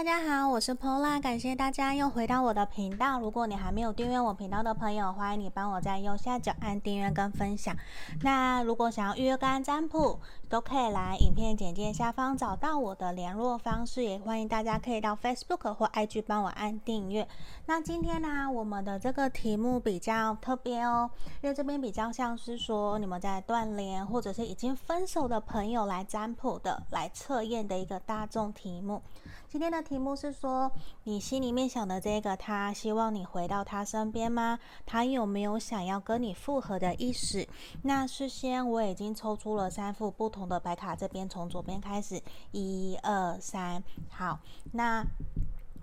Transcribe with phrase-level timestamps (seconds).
[0.00, 3.20] 大家好，我是 Pola，感谢大家又回到我的频道。
[3.20, 7.76] 如果你还没有订阅我频道的朋友，欢迎你帮我在右下角按订阅跟分享。
[8.22, 10.18] 那如果想要预约个案占卜，
[10.48, 17.28] 都可以来影片简介下方找到我的联络方式，也欢迎大家可以到 Facebook 或 IG 帮我按订阅。
[17.66, 21.10] 那今天呢，我们的这个题目比较特别哦，
[21.42, 29.02] 因为这边比较像是说你们在断联或者是已经分手的朋友来占卜的，来测验的一个大众题目。
[29.50, 30.70] 今天的题目是说，
[31.02, 34.56] 你心里面想的这个他，希望你回到他身边吗？
[34.86, 37.44] 他有没有想要跟你复合的意思？
[37.82, 42.22] 那事先我已经抽出了三副不同的白卡，这边从左边开始，
[42.52, 44.38] 一二三，好，
[44.70, 45.04] 那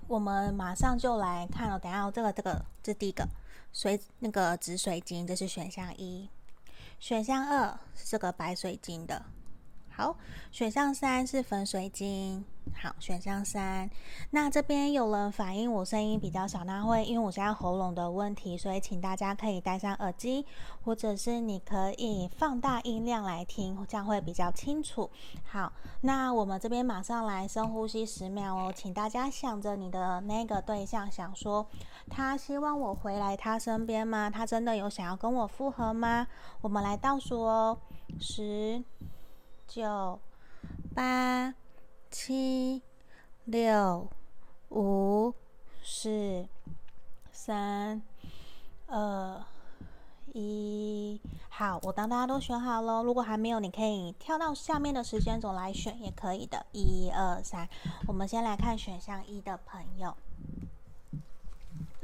[0.08, 1.78] 我们马上就来看了。
[1.78, 3.28] 等下这个这个这第一个
[3.74, 6.30] 水那个紫水晶，这是选项一，
[7.02, 9.26] 选项二是这个白水晶的，
[9.98, 10.16] 好，
[10.52, 12.46] 选项三是粉水晶。
[12.80, 13.90] 好，选项三。
[14.30, 20.46] 那这边有人反映我声音比较小，那会因为我现在喉咙的问题，所以请大家可以戴上耳机，
[20.84, 25.10] 或者是你可以放大音量来听，这样会比较清楚。
[25.44, 31.66] 好，那我们这边马上来深呼吸十秒哦，请大家想着你的那个对象，想说
[32.08, 34.30] 他希望我回来他身边吗？
[34.30, 36.28] 他真的有想要跟我复合吗？
[36.62, 37.80] 我们来倒数哦，
[38.20, 38.84] 十、
[39.68, 40.20] 九、
[40.96, 41.54] 八。
[42.10, 42.82] 七、
[43.44, 44.10] 六、
[44.70, 45.34] 五、
[45.84, 46.48] 四、
[47.34, 48.02] 三、
[48.88, 49.44] 二、
[50.34, 53.04] 一，好，我当大家都选好了。
[53.04, 56.66] 如果还没有，你可以跳到下面的时间轴来选，也可以的。
[56.72, 57.68] 一二三，
[58.08, 60.16] 我们先来看选项一的朋友。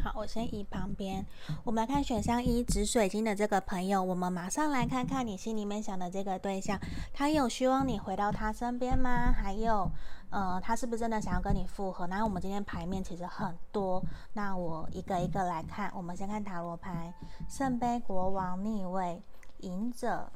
[0.03, 1.25] 好，我先移旁边。
[1.63, 6.77] 我们来看选项一紫水晶的这个朋友，我们马上来看看你心里面想的这个对象，
[7.13, 9.31] 他有希望你回到他身边吗？
[9.31, 9.89] 还有，
[10.29, 12.05] 呃，他是不是真的想要跟你复合？
[12.07, 15.89] 那我们今天牌面其实很多，那我一个一个来看。
[15.95, 17.13] 我们先看塔罗牌：
[17.47, 19.21] 圣杯国王逆位、
[19.59, 20.29] 隐者、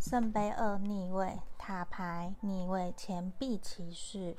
[0.00, 4.34] 圣杯二逆位、塔牌逆位、钱币骑士。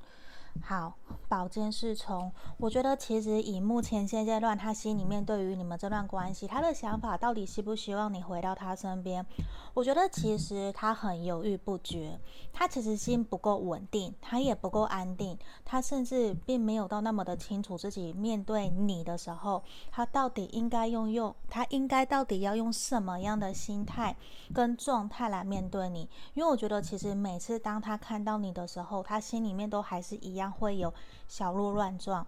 [0.62, 0.94] 好，
[1.28, 9.26] 宝剑侍从，我觉得其实以目前现阶段，他心里面对于你们这段关系，他的想法到底希不希望你回到他身边？
[9.74, 12.18] 我觉得其实他很犹豫不决，
[12.54, 24.16] 他其实心不够稳定，他也不够安定，他甚至并没有到那么的清楚自己面对你的时候，他到底应该用用，他应该到底要用什么样的心态
[24.54, 26.08] 跟状态来面对你？
[26.36, 30.43] 因为我觉得其实每次当他看到你的时候，他心里面都还是一样。
[30.50, 30.94] 会有
[31.28, 32.26] 小鹿乱撞，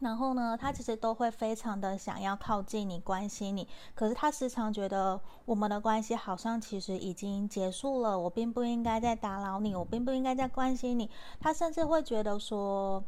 [0.00, 11.10] 然后呢，他其实都会非常的想要靠近你、关心你，可是他时常觉得我们的关系好像其实已经结束了，我并不应该再打扰你，我并不应该再关心你。
[11.40, 13.02] 他甚至会觉得说，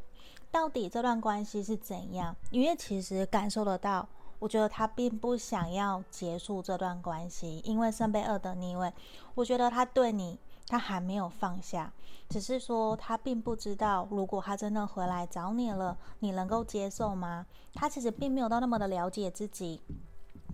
[0.51, 2.35] 到底这段关系是怎样？
[2.51, 4.07] 因为其实感受得到，
[4.39, 8.93] 我觉得他并不想要结束这段关系，因为圣杯二的逆位，
[9.35, 10.39] 我觉得他对你。
[10.73, 11.93] 他还没有放下，
[12.31, 17.45] 只是说他并不知道，如果他真的回来找你了，你能够接受吗？
[17.75, 19.83] 他其实并没有到那么的了解自己，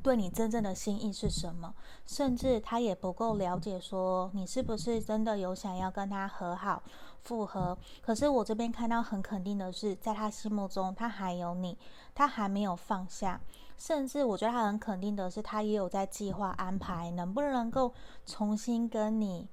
[0.02, 1.72] 对你真正的心意是什么，
[2.04, 6.82] 甚至他也不够了解说你是不是真的有想要跟他和好、
[7.22, 7.78] 复合。
[8.02, 11.78] 可是我这边看到很肯定的是，在他心目中，他还有你，
[12.12, 13.40] 他还没有放下，
[13.76, 17.94] 甚至我觉得他很肯定的是，他也有在计划安排，能不能够
[18.26, 19.46] 重新跟你。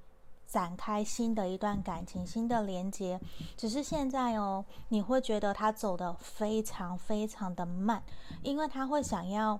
[0.46, 3.20] 展开新的一段感情，新的连接，
[3.56, 8.02] 只是现在哦，你会觉得他走得非常非常的慢，
[8.42, 9.58] 因为他会想要，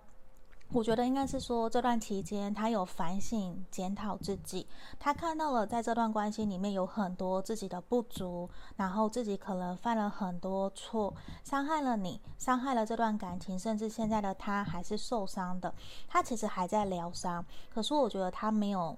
[0.72, 4.66] 我觉得应该是说这段期间他有反省检讨自己，
[4.98, 15.74] 他看到了在这段关系里面有很多自己的不足，然后自己可能犯了很多错，伤害了你，伤害了这段感情，甚至现在的他还是受伤的，
[16.06, 18.97] 他其实还在疗伤，可是我觉得他没有。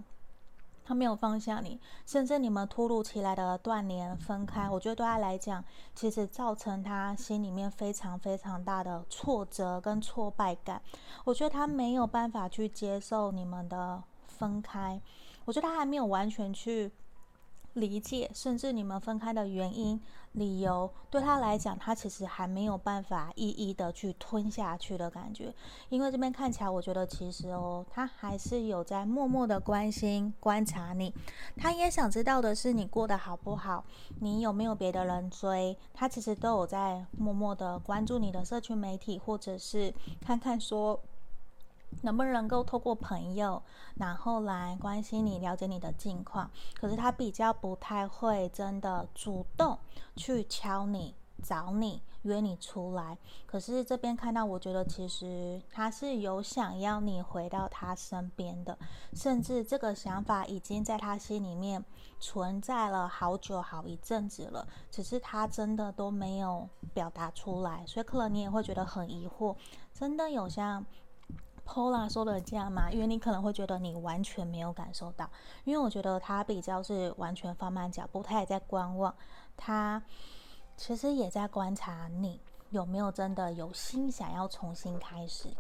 [0.89, 5.63] 他没有放下你，甚至你们突如其来的断联分开，我觉得对他来讲，
[5.95, 10.81] 其实造成他心里面非常非常大的挫折跟挫败感。
[11.25, 14.99] 我觉得他没有办法去接受你们的分开，
[15.45, 16.91] 我觉得他还没有完全去。
[17.81, 20.01] 理解，甚至你们分开的原因、
[20.33, 25.55] 理由，对他来讲，他其实还没有办法一一的去吞下去的感觉。
[25.89, 31.13] 因为这边看起来，我觉得其实哦，他还是有在默默的关心、观察你。
[31.57, 33.85] 他也想知道的是你过得好不好，
[34.21, 35.77] 你有没有别的人追。
[35.95, 41.01] 他其实都有在默默的关注你的社群媒体，或者是看看说。
[42.03, 43.63] 能不能够透过朋友，
[43.97, 46.51] 然后来关心你、了解你的近况？
[46.81, 49.79] 可是他比较不太会真的主动
[50.17, 53.17] 去敲你、找你、约你出来。
[53.47, 58.79] 可是这边看到，我觉得其实他是有想要你回到他身边的，
[59.15, 61.85] 甚至这个想法已经在他心里面
[62.21, 67.85] 存在了好久、好一阵子了，只是他真的都没有表达出来。
[67.87, 69.57] 所以可能你也会觉得很疑惑，
[69.93, 70.85] 真的有像
[71.69, 72.91] Pola 说的这样吗？
[72.91, 75.29] 因为你可能会觉得你完全没有感受到，
[75.65, 79.15] 因为我觉得他比较是完全放慢脚步，他也在观望，
[79.55, 80.03] 他
[80.79, 85.51] 其实也在观察你有没有真的有心想要重新开始。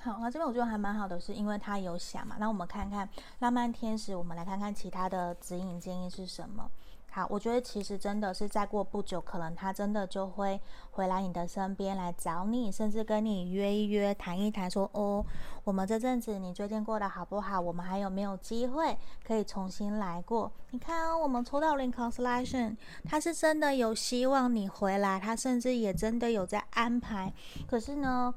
[0.00, 2.34] 好，那这边我觉得还蛮好的，是因为他有想嘛。
[2.40, 3.08] 那我们看看
[3.38, 6.68] 浪漫天使，我们来看看其他的指引建议是什么。
[7.12, 10.60] 好，我觉得其实真的是再过不久，可能他真的就会
[10.92, 15.26] 回来你的身边来找你，甚至跟你约一约，谈一谈，说哦，
[15.64, 17.60] 我们这阵子你最近过得好不好？
[17.60, 18.96] 我们还有没有机会
[19.26, 20.52] 可以重新来过？
[20.70, 27.32] 你看哦，我们抽到 link Constellation，他是真的有希望你回来，他甚至也真的有在安排。
[27.66, 28.32] 可是呢，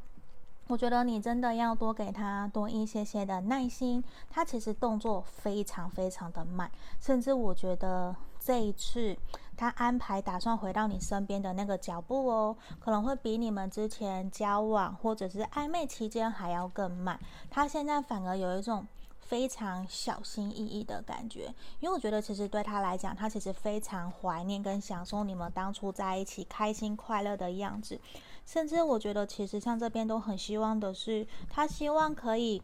[0.65, 8.15] 我觉得你真的要多给他多一些些的耐心，他其实动作非常非常的慢，甚至我觉得。
[8.45, 9.15] 这一次，
[9.55, 17.17] 他安排打算回到你身边的那个脚步哦，可能会比你们之前交往或者是暧昧期间还要更慢。
[17.49, 18.85] 他现在反而有一种
[19.21, 27.97] 非常小心翼翼的感觉，因为我觉得其实对他来讲，他其实非常怀念跟享受你们当初在一起开心快乐的样子。
[28.45, 32.61] 甚至我觉得，其实像这边都很希望的是，他希望可以。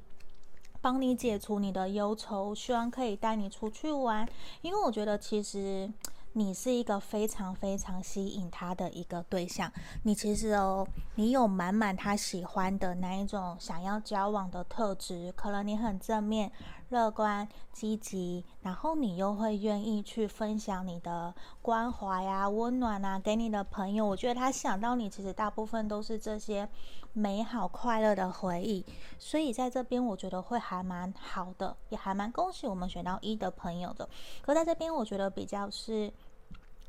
[0.81, 4.27] 帮你解除你的忧愁，希望可以带你出去玩，
[4.61, 5.89] 因为我觉得其实
[6.33, 9.71] 你是一个非常非常吸引他的一个对象。
[10.03, 16.51] 你其实哦，你有满满他喜欢的那一种想要交往的特质，可能你很正面。
[16.89, 24.06] 乐观、积极，然后你又会愿意去分享你的关怀、啊、温暖啊，给你的朋友。
[24.06, 26.68] 我觉得他想到你，其实大部分都是这些
[27.13, 28.86] 美好、快乐的回忆。
[29.18, 34.09] 所以在这边，我觉得会还蛮好的，也还蛮恭喜我们选到一的朋友的。
[34.41, 36.12] 可在这边，我觉得比较是。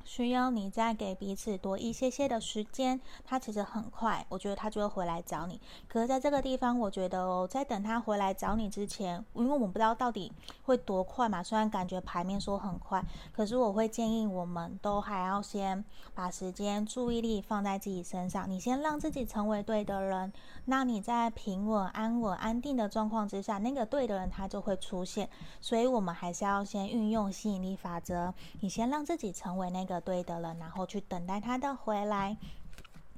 [0.05, 5.61] 需要你再给彼此多一些些的时间，他其实很快，我觉得他就会回来找你。
[5.88, 10.32] 可是在这个地方，我觉得哦，在等他回来找你之前，因为我们不知道到底
[10.62, 11.43] 会多快嘛。
[11.43, 18.50] 虽然感觉牌面说很快，可是我会建议我们都还要先把时间、注意力放在自己身上。
[18.50, 20.32] 你先让自己成为对的人，
[20.64, 25.29] 那你在平稳、安稳、安定的状况之下，那个对的人他就会出现。
[25.61, 29.89] 所以我们还是要先运用吸引力法则，你先让自己成为那。
[29.90, 32.37] 的对的了，然后去等待他的回来。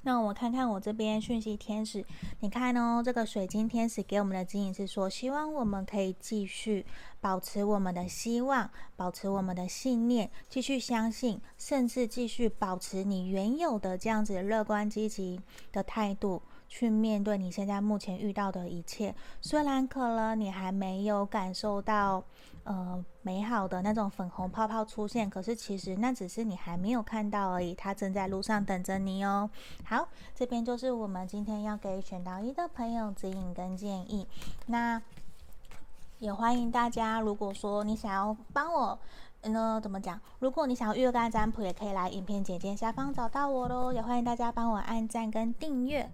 [0.05, 2.03] 那我看看我这边讯息天使，
[2.39, 6.85] 你看哦，这个水晶天使给我们的指引是说，希望我们可以继续
[7.21, 15.39] 保持我们的希望，保持我们的信念，继续相信，甚至继续保持你原有的这样子乐观积极
[15.71, 16.41] 的态度。
[16.67, 22.23] 去面对你现在目前遇到的一切，虽然可能你还没有感受到，
[22.63, 29.49] 呃，美好的那种粉红泡泡出现，可是其实那只是你还没有看到而已，它正在路上等着你哦。
[29.85, 34.27] 好，这边就是我们今天要给选到一的朋友指引跟建议。
[34.67, 35.01] 那
[36.19, 38.99] 也欢迎大家，如果说你想要帮我，
[39.43, 40.19] 那怎么讲？
[40.39, 43.93] 如果你想要预约占卜，也可以来影片简介下方找到我喽。
[43.93, 46.11] 也欢迎大家帮我按赞跟订阅。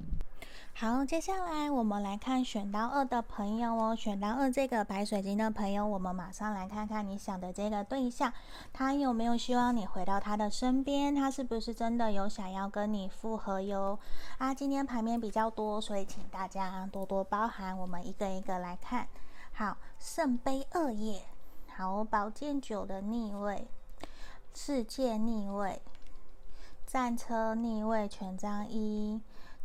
[0.81, 3.93] 好，接下来我们来看选到二的朋友哦。
[3.93, 8.31] 选到二这个白水晶的朋友，我们马上来看看你想的这个对象，
[8.71, 11.13] 他有没有希望你回到他的身边？
[11.13, 13.99] 他是不是真的有想要跟你复合哟？
[14.37, 17.77] 啊，今天牌面比较多，所以请大家多多包涵。
[17.77, 19.05] 我们一个一个来看。
[19.51, 21.23] 好，圣杯二叶，
[21.75, 23.67] 好，宝剑九的逆位，
[24.53, 25.81] 世界逆位，
[26.87, 29.19] 战车逆位，权杖一。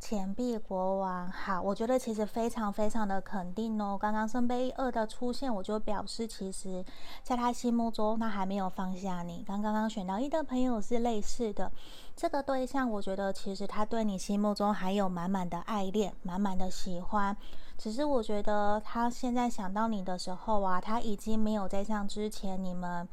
[0.05, 3.97] 钱币国王，好，我觉得其实非常非常的肯定哦。
[3.99, 6.85] 刚刚圣杯二的出现，我就表示其实
[7.23, 9.43] 在他心目中，他还没有放下你。
[9.47, 11.73] 刚刚刚选到一的朋友是类似的，
[12.15, 17.35] 这个对象，我觉得其实他对你心目中还有满满的爱恋，满满的喜欢。
[17.79, 23.09] 只是我觉得他现在想到你的时候啊，他已经没有再像之前你们。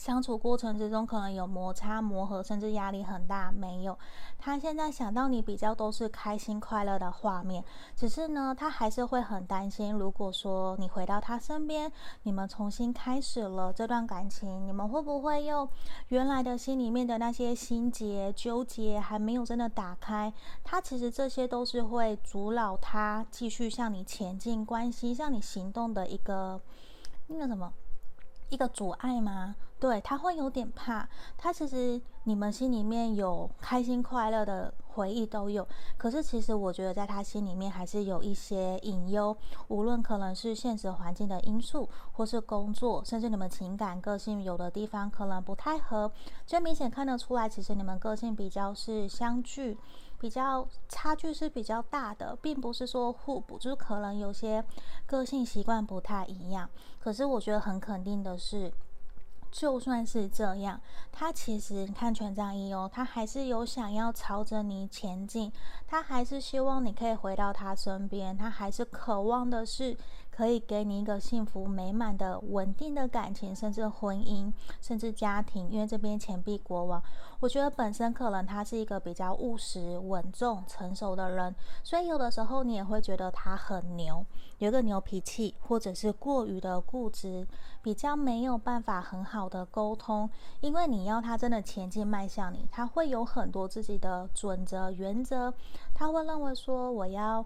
[0.00, 3.52] 相处过程之中可能有摩擦、磨合，甚至压力很大。
[3.52, 3.98] 没有，
[4.38, 7.62] 他现在想到你比较都是开心快乐的画面。
[7.94, 11.92] 只是呢，他还是会很担心，如果说你回到他身边，
[12.22, 15.68] 你们重新开始了这段感情，你们会不会又
[16.08, 20.32] 原来的心里面的那些心结、纠结还没有真的打开？
[20.64, 26.58] 他其实这些都是会阻挠他继续向你前进关系、向你行动的一个
[27.26, 27.70] 那个什么
[28.50, 29.56] 一个阻碍吗？
[29.78, 35.66] 对，他会有点怕，他其实你们心里面有开心快乐的回忆都有，
[35.96, 39.34] 可是其实我觉得在他心里面还是有一些隐忧，
[39.68, 46.12] 无论可能是现实环境的因素，或是工作，甚至你们情感个性有的地方可能不太合，
[46.44, 49.78] 就明显看得出来，其实你们个性比较是相距，
[50.20, 54.62] 比较差距是比较大的，并不是说互补，就是可能有些
[55.06, 56.68] 个性习惯不太一样，
[57.00, 58.70] 可是我觉得很肯定的是。
[59.50, 65.52] 就算是这样，他其实你看权杖一哦，他还是有想要朝着你前进，
[65.88, 69.96] 他还是希望你可以回到他身边，他还是渴望的是。
[70.40, 75.68] 可以给你一个幸福美满的稳定的感情，甚至婚姻，甚至家庭。
[75.70, 77.02] 因为这边钱币国王，
[77.40, 84.24] 我觉得本身可能他是一个比较务实、稳重、成熟的人，所以有的时候你也会觉得他很牛，
[84.56, 87.46] 有一个牛脾气，或者是过于的固执，
[87.82, 90.30] 比较没有办法很好的沟通。
[90.62, 95.52] 因为你要他真的前进迈向你，他会有很多自己的准则、原则，
[95.92, 97.44] 他会认为说我要。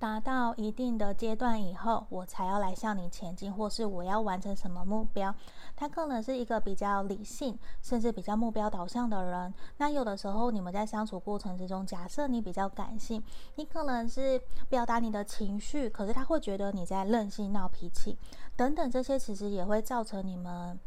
[0.00, 5.32] 达到一定的阶段以后，我才要来向你前进，或是我要完成什么目标。
[5.76, 9.52] 他可能是一个比较理性，甚至比较目标导向的人。
[9.76, 13.22] 那有的时候，你们在相处过程之中，假设你比较感性，
[13.56, 14.40] 你可能是
[14.70, 18.16] 表达你的情绪，可是他会觉得你在任性闹脾气，
[18.56, 20.80] 等等，这些其实也会造成你们。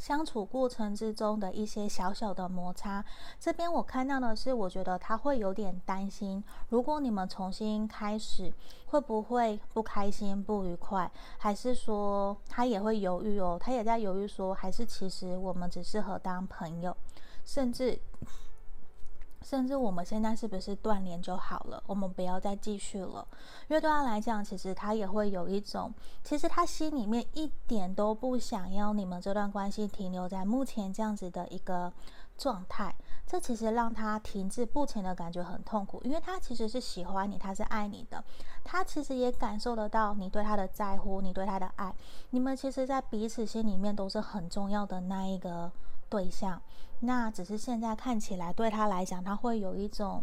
[0.00, 3.04] 相处过程之中的一些小小的摩擦，
[3.38, 8.50] 这边我看到的是，我觉得他会有点担心，如果你们重新开始，
[8.86, 13.58] 会不会不开心、不愉快，还是说他也会犹豫哦？
[13.60, 16.96] 他也在犹豫说，还是其实我们只适合当朋友，
[17.44, 18.00] 甚至。
[19.42, 21.82] 甚至我们现在是不是断联就好了？
[21.86, 23.26] 我们不要再继续了，
[23.68, 25.92] 因为对他来讲，其实他也会有一种，
[26.22, 31.92] 其实他心里面一点都不想要你们这段关系停留在目前这样子的一个
[32.36, 32.94] 状态。
[33.26, 38.22] 这其实让他停滞不前的感觉很痛苦，因为他其实是喜欢你，他是爱你的，
[38.64, 41.94] 他其实也感受得到你对他的在乎，你对他的爱，
[42.30, 45.70] 你们其实在彼此心里面都是很重要的那一个
[46.08, 46.60] 对象。
[47.00, 50.22] 那只是现在看起来对他来讲，他会有一种，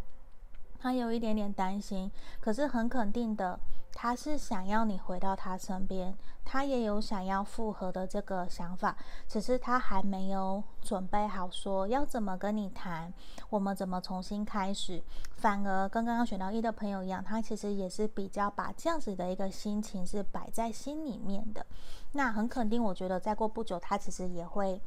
[0.79, 2.11] 他有一点点担心。
[2.39, 3.59] 可是很肯定的，
[3.93, 6.15] 他是想要你回到他身边，
[6.45, 8.95] 他也有想要复合的这个想法，
[9.27, 13.11] 只是他还没有准备好说要怎么跟你谈，
[13.49, 15.01] 我们怎么重新开始。
[15.37, 21.65] 反而跟刚刚选到一的朋友一样，他其实也是比较把这样子的一个心情是摆在心里面的。
[22.11, 24.79] 那很肯定，我觉得再过不久，他其实也会。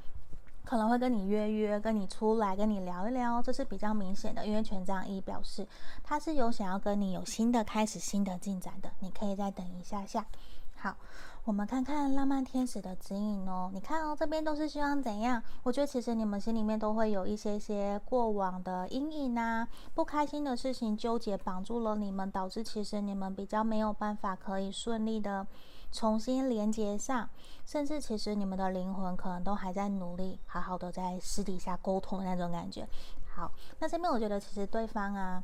[0.64, 4.46] 可能会跟你约约，跟你出来，跟你聊一聊，这是比较明显的。
[4.46, 5.66] 因为权杖一表示
[6.04, 8.90] 他是有想要跟你有新的开始、新的进展的。
[9.00, 10.24] 你可以再等一下下。
[10.76, 10.96] 好，
[11.44, 13.70] 我们看看浪漫天使的指引哦。
[13.74, 15.42] 你看哦，这边都是希望怎样？
[15.62, 25.46] 我觉得其实你们心里面都会有一些些过往的阴影啊，不开心的事情纠结绑住了你们，导致其实你们比较没有办法可以顺利的。
[25.92, 27.28] 重新连接上，
[27.66, 32.86] 甚至其实你们的灵魂可能都还在努力，好好的在私底下沟通的那种感觉。
[33.34, 35.42] 好，那这边我觉得其实对方啊，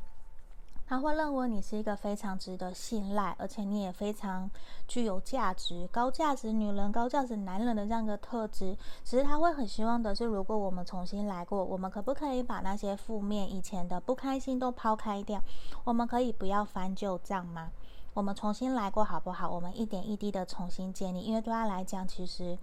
[0.85, 4.49] 他会认为你是一个非常值得信赖，而且你也非常
[4.87, 8.77] 具有价值、高价值女人、高价值男人的这样一个特质。
[9.03, 15.41] 其实他会很希望的是，如果我们重新来过，我们可不可以把那些负面、以前的不开心都抛开掉？
[15.83, 17.71] 我们可以不要翻旧账吗？
[18.17, 19.47] 我们重新来过好不好？
[19.47, 22.57] 我们一点一滴的重新建立，因为对他来讲，其实，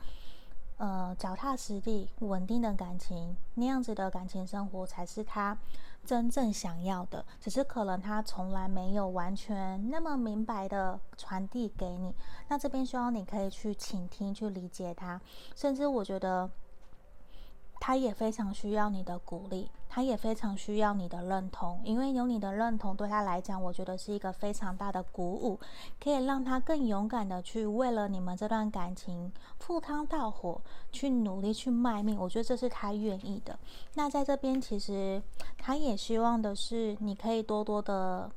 [0.78, 5.56] 呃，脚踏实地、稳定的感情，那样子的感情生活才是他
[6.04, 7.24] 真正想要的。
[7.40, 12.12] 只是可能他从来没有完全那么明白的传递给你。
[12.48, 15.20] 那这边希望你可以去倾听、去理解他，
[15.54, 16.50] 甚至我觉得。
[17.86, 25.60] 他也非常需要你的鼓励，他也非常需要你的认同，因为有你的认同，对他来讲，我觉得是一个非常大的鼓舞，
[26.02, 30.58] 可以让他更勇敢的去为了你们这段感情赴汤蹈火，
[30.92, 32.18] 去努力去卖命。
[32.18, 33.58] 我觉得这是他愿意的。
[33.92, 35.22] 那在这边，其实
[35.58, 38.30] 他也希望的是，你可以多多的。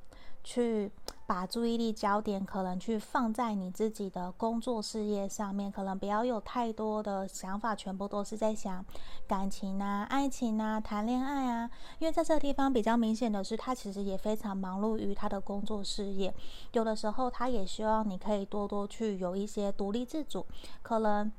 [0.48, 0.90] 去
[1.26, 8.86] 把注意力焦点可能去放在你自己的工作事业上面，可能不要有太多的想法，全部都是在想
[9.28, 11.70] 感情啊、爱情啊、谈恋爱啊。
[12.00, 16.34] 因为在这个地方比较明显的是，他其实也非常忙碌于他的工作事业，
[16.72, 20.46] 有的时候他也希望你可以多多去有一些独立自主，
[20.82, 21.30] 可能。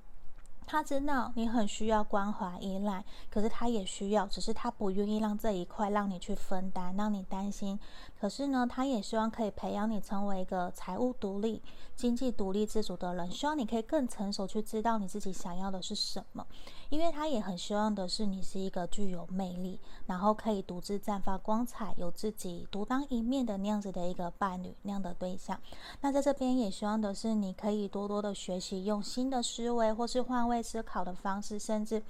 [0.70, 7.80] 他知道你很需要关怀依赖，可是他也需要，只是他不愿意让这一块让你去分担，让你担心。
[8.20, 11.62] 可是呢，他也希望可以培养你成为一个财务独立、
[11.96, 16.46] 经济独立自主的人，希望你可以更成熟，去知道你自己想要的是什么。
[16.90, 25.58] 因为他也很希望的是你是一个具有魅力，然后可以独自绽放光彩，有自己独当一面的那样子的一个伴侣，那样的对象。
[26.02, 30.58] 那在这边也希望的是你可以多多的学习，用新的思维或是换位。
[30.68, 32.02] 思考的方式，甚至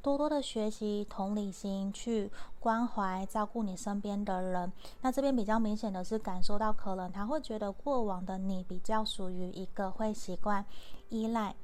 [0.00, 4.70] 多多的学习同理心，去关怀照顾你身边的人。
[5.00, 10.64] 那这边比较明显的是感受到，可能他会觉得过往的你比较属于一个会习惯
[11.08, 11.56] 依赖。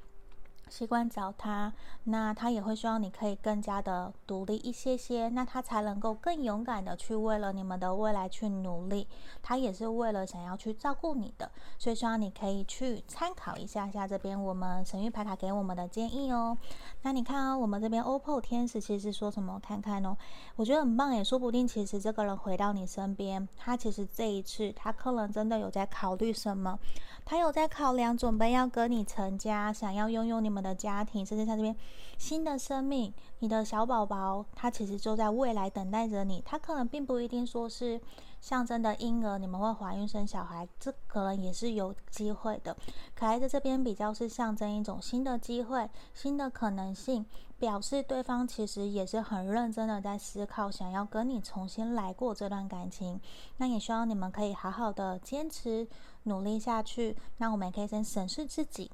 [0.71, 1.73] 习惯找他，
[2.05, 9.07] 那他也会希望你可以更加的独立一些些，那他才能够更勇敢的去为了你们的未来去努力。
[9.43, 16.57] 他也是为了想要去照顾你的，所以希望你可以去参考一下下这边我们神域牌卡给我们的建议哦。
[17.03, 19.59] 那你看啊、我们这边 OPPO 天使其实说什么？
[19.61, 20.17] 看看哦，
[20.57, 26.79] 我觉得很棒也，说不定其实这个人回到你身边，他其实这一次他可能真的有在考虑什么。
[27.25, 31.75] 他有在考量，准备要跟你成家，想要拥有你们的家庭，甚至在这边
[32.19, 36.43] 新的生命，你的小宝宝，他其实就在未来等待着你。
[36.45, 38.01] 他可能并不一定说是
[38.41, 42.77] 象征的婴儿，你们会怀孕生小孩，这可能也是有机会的。
[43.15, 47.25] 可爱在这边比较是象征一种新的机会、新的可能性。
[47.61, 53.21] 表示对方其实也是很认真的在思考，想要跟你重新来过这段感情。
[53.59, 55.87] 那也希望你们可以好好的坚持
[56.23, 57.15] 努力下去。
[57.37, 58.91] 那我们也可以先审视自己，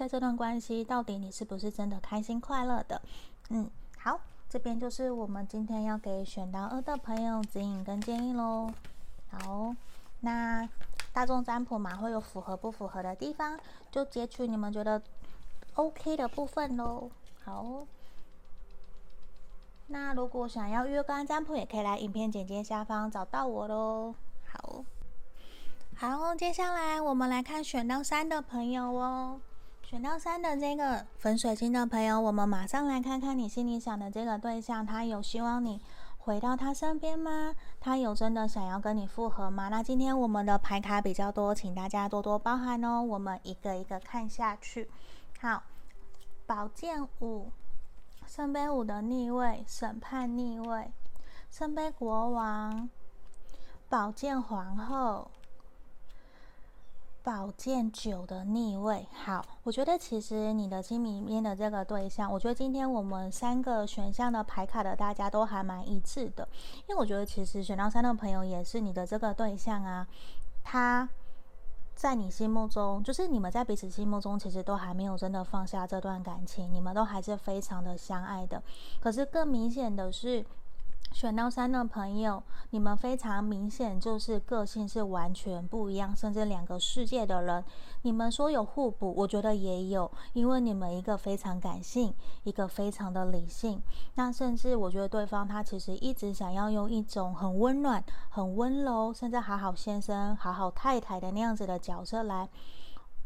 [0.00, 3.02] 在这段关系到底你是不是真的开心快乐的？
[3.50, 8.72] 嗯，好，这边就是我们今天要给选到二的朋友指引跟建议喽。
[9.28, 9.76] 好，
[10.20, 10.66] 那
[11.12, 15.02] 大众占卜嘛，会有符合不符合的地方，就截取你们觉得
[15.74, 17.10] OK 的部分喽。
[17.44, 17.86] 好，
[19.88, 24.14] 那如果想要预约个案占卜，也可以来影片简介下方找到我喽。
[24.50, 24.82] 好，
[25.94, 29.38] 好，接下来我们来看选到三的朋友哦。
[29.90, 35.80] 选到三的这个粉水晶的朋友，我们马上来看看你心里想的这个对象，他有希望你
[36.16, 37.52] 回到他身边吗？
[37.80, 39.66] 他有真的想要跟你复合吗？
[39.68, 43.02] 那今天我们的牌卡比较多，请大家多多包涵哦。
[43.02, 44.88] 我们一个一个看下去。
[45.40, 45.60] 好。
[46.46, 47.50] 宝剑五，
[48.28, 50.92] 圣杯五的逆位，审判逆位，
[51.50, 52.88] 圣杯国王，
[53.88, 55.32] 宝剑皇后，
[57.22, 59.06] 宝剑九的逆位。
[59.12, 66.48] 好，我觉得其实你的心里面的这个对象，我觉得今天我们三个选项的牌卡的大家都还蛮一致的，
[66.88, 70.06] 因为我觉得其实选到三的朋友也是你的这个对象啊，
[70.62, 71.08] 他。
[71.92, 78.62] 在你心目中，就是你们在彼此心目中，其实都还没有真的放下这段感情，你们都还是非常的相爱的。
[79.00, 80.42] 可是更明显的是。
[81.12, 87.62] 选到三的朋友，你们非常明显就是个性是完全不一样，甚至两个世界的人。
[88.02, 93.82] 你们说有互补，我觉得也有，因为你们一个非常感性，一个非常的理性。
[94.14, 102.48] 那甚至我觉得对方他其实一直想要用一种很温暖、很温柔，甚至好好先生、好好太太的那样子的角色来。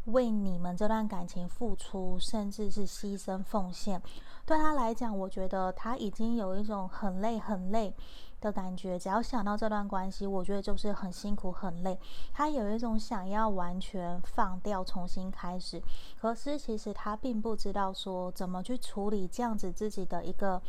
[0.05, 4.01] 为你们这段感情付出，甚至是牺牲奉献，
[4.45, 7.93] 对他来讲，我觉得他已经有一种很累很累
[8.39, 8.99] 的感觉。
[8.99, 11.99] 只要想到这段关系，我觉得就是很辛苦很累。
[12.33, 15.81] 他有一种想要完全放掉，重新开始。
[16.19, 20.61] 可是其实他并不知道说怎么去处理这样子自己的一个。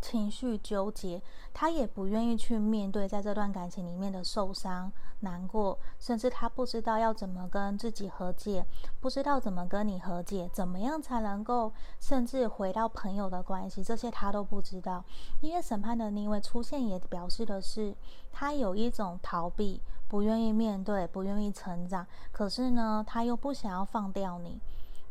[0.00, 8.64] 情绪纠结，他也不愿意去面对在这段感情里面的受伤、难过，甚至他不知道要怎么跟自己和解，
[9.00, 15.04] 不知道怎么跟你和解，怎么样才能够甚至回到朋友的关系，这些他都不知道。
[15.40, 17.94] 因为审判的逆位出现，也表示的是
[18.32, 22.06] 他有一种逃避，不愿意面对，不愿意成长。
[22.32, 24.58] 可是呢，他又不想要放掉你。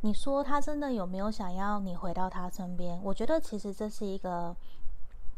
[0.02, 3.00] 你说他真的有没有想要你回到他身边？
[3.04, 4.56] 我觉得其实这是一个。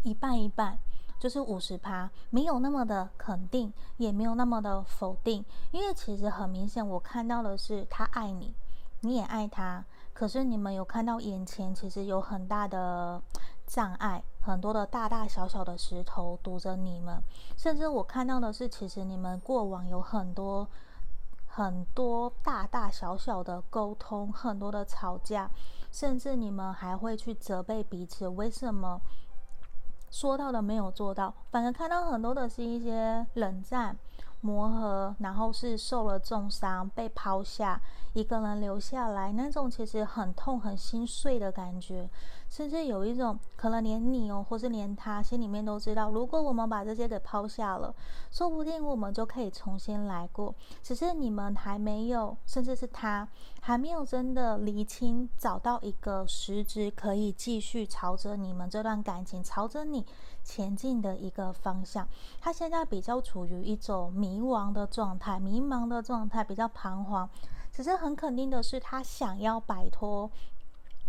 [0.03, 0.79] 一半一半，
[1.19, 8.51] 就是五十趴，没有那么的肯定，也没有那么的否定，因为其实很明显，我看到的是他爱你，
[9.01, 13.21] 你也爱他，可是你们有看到眼前其实有很大的
[13.67, 17.21] 障碍，很多的大大小小的石头堵着你们，
[17.55, 20.67] 甚至我看到的是，其实你们过往有很多
[21.53, 25.51] 很多大大小小的沟通，很多的吵架，
[25.91, 29.01] 甚至你们还会去责备彼此，为什么
[30.09, 33.97] 说到的没有做到，反而看到很多的是一些冷战。
[34.43, 37.79] 磨合，然后是受了重伤，被抛下，
[38.13, 42.09] 一个人留下来，那种其实很痛、很心碎的感觉，
[42.49, 47.93] 甚至有一种可能连你哦，或是连他心里面都知道，如果我们把这些给抛下了，
[48.29, 50.53] 说不定我们就可以重新来过。
[50.83, 53.27] 只是你们还没有，甚至是他
[53.61, 60.05] 还没有真的厘清，找到一个实质可以继续朝着你们这段感情，朝着你。
[60.43, 62.07] 前进的一个方向，
[62.39, 67.29] 他现在比较处于一种迷惘的状态，迷茫的状态，比较彷徨。
[67.71, 70.29] 只是很肯定的是，他想要摆脱。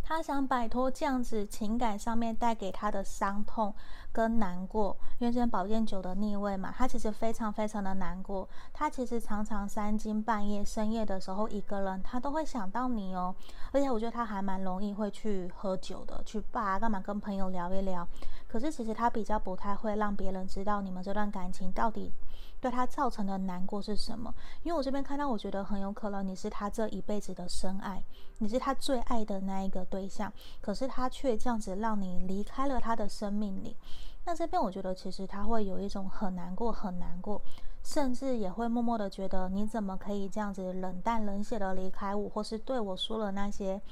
[0.05, 3.73] 他想摆脱这样子情感上面带给他的伤痛
[4.13, 8.47] 跟难过，因为这宝剑九的逆位嘛，他其实非常非常的难过。
[8.73, 13.35] 他其实常常三更半夜、深夜的时候，一个人他都会想到你哦。
[13.71, 18.07] 而且我觉得他还蛮容易会去喝酒的，去吧干嘛跟朋友聊一聊。
[18.49, 22.13] 可是其实他比较不太会让别人知道你们这段感情到底
[22.61, 24.35] 对他造成的难过是什么？
[24.63, 28.03] 因为我这边看到，我觉得很有可能你是他这一辈子的深爱，
[28.39, 33.77] 你是他最爱的那一个对象，可是他却这样子让你离开了他的生命里。
[34.25, 37.43] 那这边我觉得其实他会有一种很难过、很难过，
[37.83, 43.83] 甚至也会默默的觉得你怎么可以这样子冷淡冷血的离开我，或是对我说了那些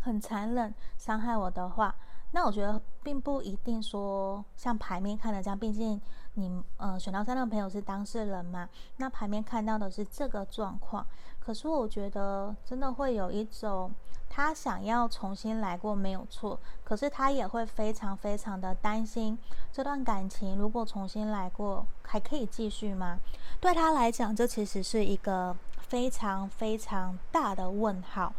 [0.00, 1.94] 很残忍、伤害我的话。
[2.32, 6.00] 那我觉得并不一定说像牌面看的这样，毕竟
[6.34, 11.06] 你呃选到三的朋友是当事人嘛，那牌面看到的是这个状况。
[11.38, 13.92] 可是我觉得真的会有一种
[14.28, 19.36] 他想要重新来过没有错，可是他也会非常非常的担心
[19.72, 23.18] 这段感情如果重新来过还可以继续吗？
[23.60, 28.32] 对他来讲，这其实是一个非常非常大的问号，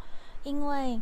[0.43, 1.01] 因为。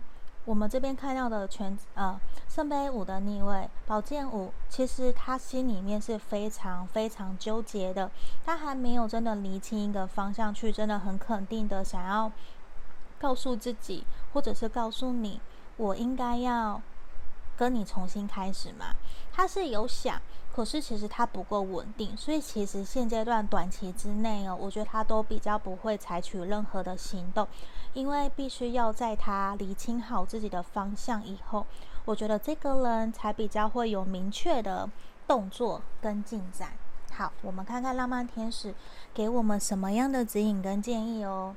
[0.49, 8.09] 我们这边看到的全呃圣杯五的逆位，宝剑五，其实他心里面是非常非常纠结的，
[8.43, 12.31] 他还没有真的厘清一个方向去，真的很肯定的想要
[13.19, 15.39] 告诉自己，或者是告诉你，
[15.77, 16.81] 我应该要
[17.55, 18.95] 跟你重新开始嘛？
[19.31, 20.19] 他是有想。
[20.59, 27.47] 可是其实他不够稳定，所以其实现阶段短期之内哦，我觉得他都比较不会采取任何的行动，
[27.93, 31.65] 因为必须要在他理清好自己的方向以后，
[32.03, 34.89] 我觉得这个人才比较会有明确的
[35.25, 36.73] 动作跟进展。
[37.13, 38.75] 好，我们看看浪漫天使
[39.13, 41.55] 给我们什么样的指引跟建议哦。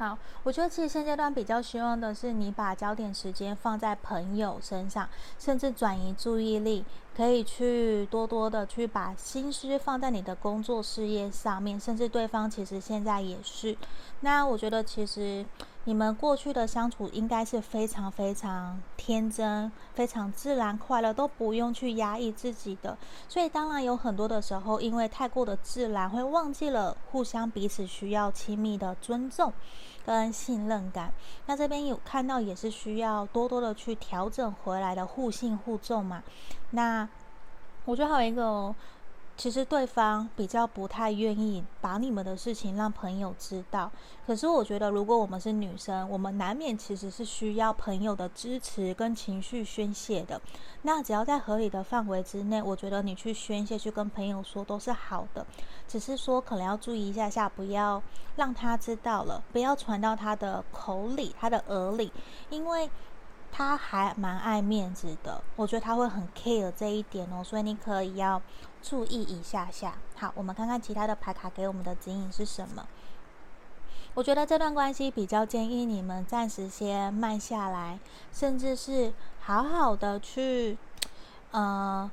[0.00, 5.06] 好，我觉得其实现阶段比较希望的是你把焦点时间放在朋友身上，
[5.38, 6.82] 甚至转移注意力，
[7.14, 13.76] 可以去多多的去把心思放在你的工作事业上面，甚至对方其实现在也是。
[14.20, 15.44] 那我觉得其实。
[15.84, 22.96] 你们过去的相处应该是非常非常天真、非常自然、快乐，都不用去压抑自己的。
[23.28, 29.52] 所以当然有很多的时候，因为太过的自然，会忘记了互相彼此需要亲密的尊重
[30.04, 31.12] 跟信任感。
[31.46, 36.22] 那这边有看到也是需要多多的去调整回来的互信互重嘛。
[36.70, 37.08] 那
[37.86, 38.74] 我觉得还有一个哦。
[39.40, 43.90] 其实对方比较不太愿意把你们的事情让朋友知道，
[44.26, 50.38] 可是我觉得如果我们是女生，我们难免其实是需要朋友的支持跟情绪宣泄的。
[50.82, 55.46] 那只要在合理的范围之内，我觉得你去宣泄、去跟朋友说都是好的。
[55.88, 58.02] 只是说可能要注意一下下，不要
[58.36, 62.12] 让他知道了，不要传到他的口里、他的耳里，
[62.50, 62.90] 因为
[63.52, 65.42] 他还蛮爱面子的。
[65.56, 68.40] 我觉得他会很 care 这一点哦，所以你可以要。
[68.82, 72.88] 注意一下下，好，我们看看其他的牌卡给我们的指引是什么。
[74.14, 77.98] 我觉得这段关系比较建议你们暂时先慢下来，
[78.32, 80.78] 甚至是好好的去，
[81.50, 82.10] 呃。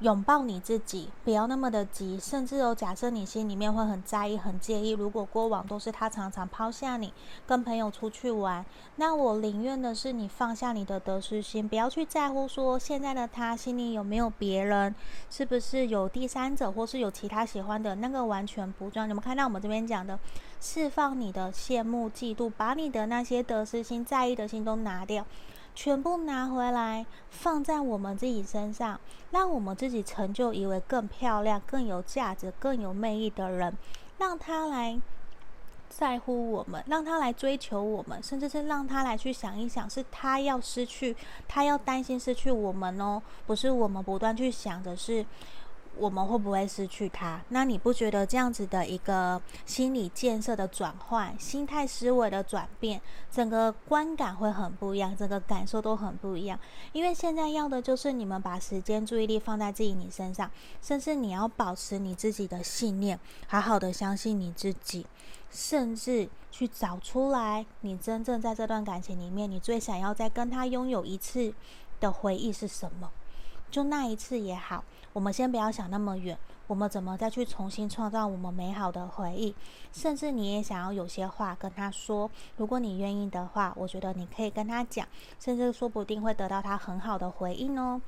[0.00, 2.20] 拥抱你自己，不要那么的急。
[2.20, 7.12] 甚至有假设你心里面会很在意、很介意，如果过往都是他常常抛下你，
[7.46, 8.64] 跟朋友出去玩，
[8.96, 14.94] 那我宁愿的是你放下你的得失心，不要去在乎说现在的他心里有没有别人，
[15.28, 19.06] 是不是有第三者，或是有其他喜欢的，那个完全不重要。
[19.08, 20.16] 你们看到我们这边讲的，
[20.60, 25.26] 释放你的羡慕、嫉妒，把你的那些得失心、在意的心都拿掉。
[25.80, 28.98] 全部拿回来，放在我们自己身上，
[29.30, 33.72] 让我们自己成就一位更漂亮、更有价值、更有魅力的人，
[34.18, 35.00] 让他来
[35.88, 41.14] 在乎我们，让他来追求我们，甚至是让他来去想一想，是他要失去，
[41.46, 45.24] 他要担心失去我们哦，不是我们不断去想的是。
[45.98, 47.40] 我们会不会失去他？
[47.48, 56.58] 那你不觉得这样子的一个心理建设的转换、心态思维的转变，整个观感会很不一样，整个感受都很不一样？
[56.92, 65.06] 因为现在要的就是你们把时间、注意力放在自己你身上，甚至你要保持你自己的信念，好好的相信你自己，
[65.50, 71.52] 甚至去找出来你真正在这段感情里面，你最想要再跟他拥有一次
[72.00, 73.10] 的回忆是什么？
[73.70, 74.84] 就那一次也好。
[75.14, 79.54] 我们先不要想那么远，我们怎么再去重新创造我们美好的回忆？
[79.90, 85.08] 甚至你也想要有些话跟他说，如果你愿意的话，我觉得你可以跟他讲，
[85.40, 88.00] 甚至说不定会得到他很好的回应哦。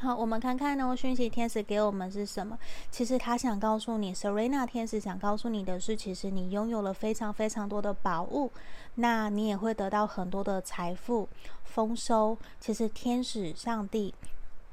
[0.00, 2.58] 好，我们看看呢，讯息天使给我们是什么？
[2.90, 8.50] 其实他想告诉你，Serena 天使想告诉你的是，其实你拥有了非常非常多的宝物，
[8.96, 11.28] 那你也会得到很多的财富
[11.62, 12.36] 丰收。
[12.58, 14.12] 其实天使、上帝。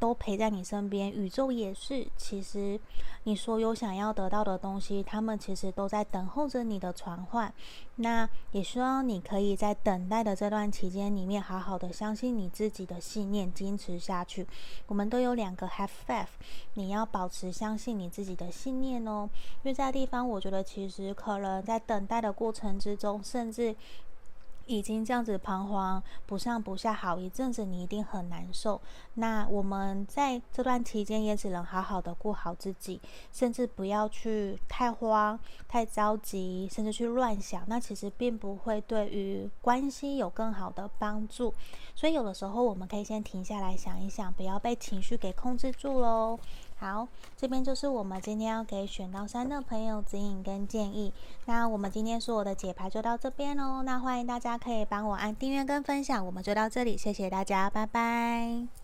[0.02, 2.08] 都陪在你身边，宇宙也是。
[2.18, 2.80] 其实，
[3.26, 7.54] 你所有想要得到的东西，他们其实都在等候着你的传唤。
[7.98, 14.48] 那也希望你可以在等待的这段期间里面，好好的相信你自己的信念，坚持下去。
[14.88, 16.26] 我们都有两个 have faith，
[16.74, 19.30] 你要保持相信你自己的信念哦。
[19.58, 23.76] 因为在地方，我觉得其实可能在等待的过程之中，甚至。
[24.78, 28.82] 已经这样子彷徨不上不下好一阵子，你一定很难受。
[29.16, 37.64] 那我们在这段期间也只能好好的顾好自己，甚至不要去太慌、太着急，甚至去乱想。
[37.68, 41.54] 那其实并不会对于关系有更好的帮助。
[41.96, 46.40] 所以有的时候我们可以先停下来想一想，不要被情绪给控制住喽。
[46.82, 51.14] 好，这边就是我们今天要给选到三的朋友指引跟建议。
[51.46, 53.84] 那我们今天所有的解牌就到这边喽。
[53.84, 56.26] 那欢迎大家可以帮我按订阅跟分享。
[56.26, 58.81] 我们就到这里，谢谢大家，拜拜。